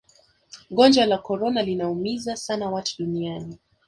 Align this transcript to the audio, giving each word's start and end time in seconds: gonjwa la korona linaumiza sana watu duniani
gonjwa 0.71 1.05
la 1.05 1.17
korona 1.17 1.63
linaumiza 1.63 2.35
sana 2.35 2.69
watu 2.71 2.95
duniani 2.99 3.59